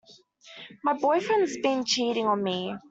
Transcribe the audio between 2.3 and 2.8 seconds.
me.